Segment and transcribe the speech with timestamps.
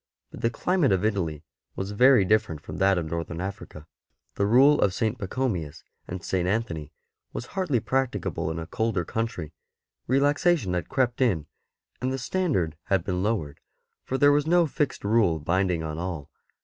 [0.31, 1.43] But the climate of Italy
[1.75, 3.85] was very different from that of Northern Africa;
[4.33, 5.15] the Rule of St.
[5.19, 6.47] Pachomius and St.
[6.47, 6.91] Anthony
[7.33, 9.53] was hardly practicable in a colder country;
[10.07, 11.45] relaxation had crept in
[12.01, 13.59] and the standard had been lowered,
[14.03, 16.31] for there was no fixed rule binding on all.